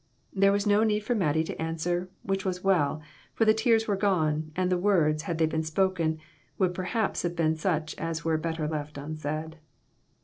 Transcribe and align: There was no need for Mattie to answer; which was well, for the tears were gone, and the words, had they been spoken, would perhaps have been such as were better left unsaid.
There 0.33 0.51
was 0.51 0.65
no 0.65 0.81
need 0.81 1.01
for 1.03 1.13
Mattie 1.13 1.43
to 1.43 1.61
answer; 1.61 2.09
which 2.23 2.43
was 2.43 2.63
well, 2.63 3.03
for 3.35 3.45
the 3.45 3.53
tears 3.53 3.87
were 3.87 3.95
gone, 3.95 4.51
and 4.55 4.71
the 4.71 4.77
words, 4.79 5.21
had 5.29 5.37
they 5.37 5.45
been 5.45 5.61
spoken, 5.61 6.17
would 6.57 6.73
perhaps 6.73 7.21
have 7.21 7.35
been 7.35 7.55
such 7.55 7.93
as 7.99 8.25
were 8.25 8.39
better 8.39 8.67
left 8.67 8.97
unsaid. 8.97 9.57